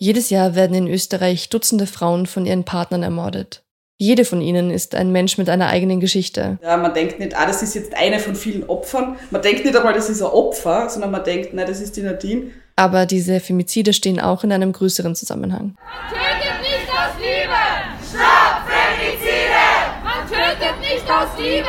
[0.00, 3.64] Jedes Jahr werden in Österreich Dutzende Frauen von ihren Partnern ermordet.
[3.96, 6.56] Jede von ihnen ist ein Mensch mit einer eigenen Geschichte.
[6.62, 9.16] Ja, man denkt nicht, ah, das ist jetzt eine von vielen Opfern.
[9.32, 12.02] Man denkt nicht einmal, das ist ein Opfer, sondern man denkt, nein, das ist die
[12.02, 12.52] Nadine.
[12.76, 15.74] Aber diese Femizide stehen auch in einem größeren Zusammenhang.
[15.74, 17.64] Man tötet nicht aus Liebe!
[18.08, 19.66] Stopp Femizide!
[20.04, 21.66] Man tötet nicht aus Liebe!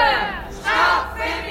[0.61, 1.48] Stopp Femizide!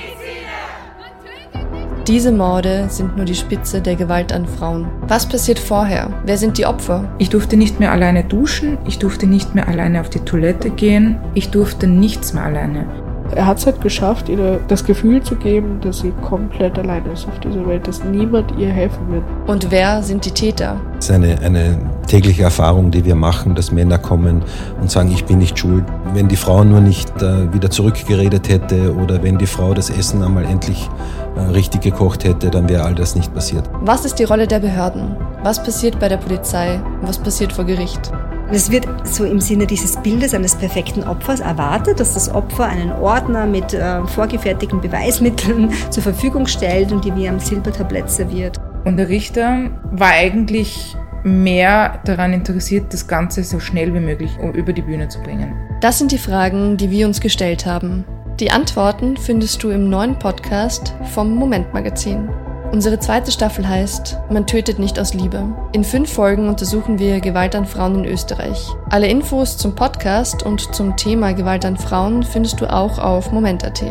[2.09, 4.87] Diese Morde sind nur die Spitze der Gewalt an Frauen.
[5.09, 6.09] Was passiert vorher?
[6.25, 7.05] Wer sind die Opfer?
[7.19, 11.19] Ich durfte nicht mehr alleine duschen, ich durfte nicht mehr alleine auf die Toilette gehen,
[11.35, 12.87] ich durfte nichts mehr alleine.
[13.35, 17.29] Er hat es halt geschafft, ihr das Gefühl zu geben, dass sie komplett allein ist
[17.29, 19.25] auf dieser Welt, dass niemand ihr helfen wird.
[19.47, 20.81] Und wer sind die Täter?
[20.99, 24.43] Es ist eine, eine tägliche Erfahrung, die wir machen, dass Männer kommen
[24.81, 25.85] und sagen, ich bin nicht schuld.
[26.13, 30.23] Wenn die Frau nur nicht äh, wieder zurückgeredet hätte oder wenn die Frau das Essen
[30.23, 30.89] einmal endlich
[31.37, 33.69] äh, richtig gekocht hätte, dann wäre all das nicht passiert.
[33.83, 35.17] Was ist die Rolle der Behörden?
[35.45, 36.81] Was passiert bei der Polizei?
[37.03, 38.11] Was passiert vor Gericht?
[38.51, 42.93] Es wird so im Sinne dieses Bildes eines perfekten Opfers erwartet, dass das Opfer einen
[42.93, 48.59] Ordner mit äh, vorgefertigten Beweismitteln zur Verfügung stellt und die wie am Silbertablett serviert.
[48.85, 54.73] Und der Richter war eigentlich mehr daran interessiert, das Ganze so schnell wie möglich über
[54.73, 55.53] die Bühne zu bringen.
[55.81, 58.05] Das sind die Fragen, die wir uns gestellt haben.
[58.41, 62.29] Die Antworten findest du im neuen Podcast vom Moment Magazin.
[62.71, 65.43] Unsere zweite Staffel heißt Man tötet nicht aus Liebe.
[65.73, 68.69] In fünf Folgen untersuchen wir Gewalt an Frauen in Österreich.
[68.91, 73.83] Alle Infos zum Podcast und zum Thema Gewalt an Frauen findest du auch auf Moment.at.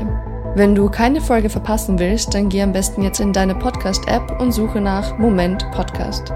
[0.56, 4.52] Wenn du keine Folge verpassen willst, dann geh am besten jetzt in deine Podcast-App und
[4.52, 6.32] suche nach Moment Podcast.